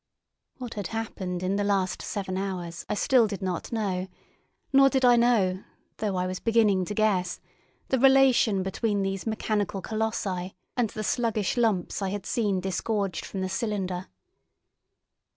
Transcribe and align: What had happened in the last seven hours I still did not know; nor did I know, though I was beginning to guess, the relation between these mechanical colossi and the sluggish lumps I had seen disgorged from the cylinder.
What 0.57 0.73
had 0.73 0.87
happened 0.87 1.43
in 1.43 1.57
the 1.57 1.63
last 1.63 2.01
seven 2.01 2.35
hours 2.35 2.87
I 2.89 2.95
still 2.95 3.27
did 3.27 3.43
not 3.43 3.71
know; 3.71 4.07
nor 4.73 4.89
did 4.89 5.05
I 5.05 5.15
know, 5.15 5.63
though 5.97 6.15
I 6.15 6.25
was 6.25 6.39
beginning 6.39 6.85
to 6.85 6.95
guess, 6.95 7.39
the 7.89 7.99
relation 7.99 8.63
between 8.63 9.03
these 9.03 9.27
mechanical 9.27 9.79
colossi 9.79 10.55
and 10.75 10.89
the 10.89 11.03
sluggish 11.03 11.55
lumps 11.55 12.01
I 12.01 12.09
had 12.09 12.25
seen 12.25 12.61
disgorged 12.61 13.23
from 13.27 13.41
the 13.41 13.49
cylinder. 13.49 14.07